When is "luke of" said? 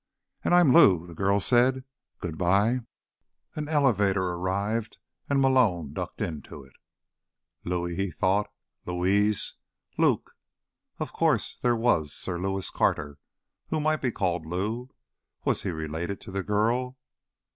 9.99-11.13